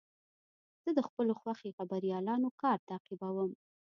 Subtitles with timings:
[0.83, 3.51] زه د خپلو خوښې خبریالانو کار تعقیبوم.